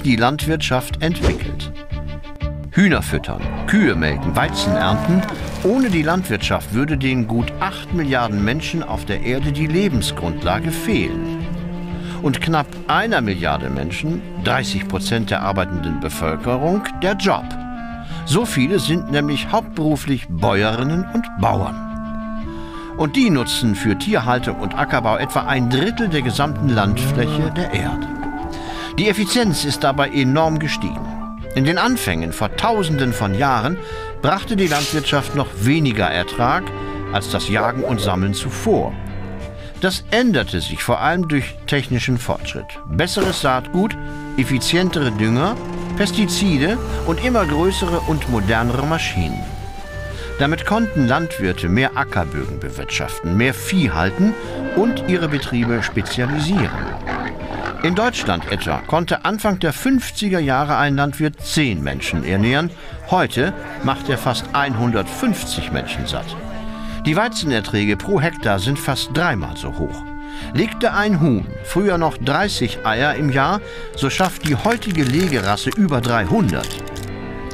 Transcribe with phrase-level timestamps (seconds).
[0.00, 1.70] die Landwirtschaft entwickelt.
[2.70, 5.20] Hühner füttern, Kühe melken, Weizen ernten.
[5.62, 11.44] Ohne die Landwirtschaft würde den gut 8 Milliarden Menschen auf der Erde die Lebensgrundlage fehlen.
[12.22, 17.44] Und knapp einer Milliarde Menschen, 30 Prozent der arbeitenden Bevölkerung, der Job.
[18.24, 22.94] So viele sind nämlich hauptberuflich Bäuerinnen und Bauern.
[22.96, 28.21] Und die nutzen für Tierhaltung und Ackerbau etwa ein Drittel der gesamten Landfläche der Erde.
[28.98, 31.00] Die Effizienz ist dabei enorm gestiegen.
[31.54, 33.78] In den Anfängen vor Tausenden von Jahren
[34.20, 36.64] brachte die Landwirtschaft noch weniger Ertrag
[37.12, 38.92] als das Jagen und Sammeln zuvor.
[39.80, 42.66] Das änderte sich vor allem durch technischen Fortschritt.
[42.86, 43.96] Besseres Saatgut,
[44.36, 45.56] effizientere Dünger,
[45.96, 49.42] Pestizide und immer größere und modernere Maschinen.
[50.38, 54.34] Damit konnten Landwirte mehr Ackerbögen bewirtschaften, mehr Vieh halten
[54.76, 56.70] und ihre Betriebe spezialisieren.
[57.82, 62.70] In Deutschland etwa konnte Anfang der 50er Jahre ein Landwirt 10 Menschen ernähren.
[63.10, 66.36] Heute macht er fast 150 Menschen satt.
[67.06, 70.04] Die Weizenerträge pro Hektar sind fast dreimal so hoch.
[70.54, 73.60] Legte ein Huhn früher noch 30 Eier im Jahr,
[73.96, 76.64] so schafft die heutige Legerasse über 300.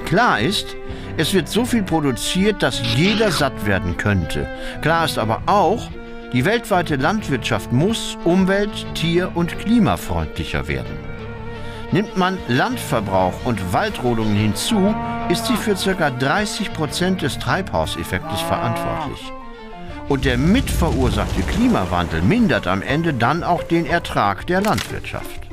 [0.04, 0.76] Klar ist,
[1.16, 4.46] es wird so viel produziert, dass jeder satt werden könnte.
[4.82, 5.88] Klar ist aber auch,
[6.32, 10.98] die weltweite Landwirtschaft muss umwelt-, tier- und klimafreundlicher werden.
[11.90, 14.94] Nimmt man Landverbrauch und Waldrodungen hinzu,
[15.30, 16.10] ist sie für ca.
[16.10, 19.32] 30 Prozent des Treibhauseffektes verantwortlich.
[20.08, 25.48] Und der mitverursachte Klimawandel mindert am Ende dann auch den Ertrag der Landwirtschaft.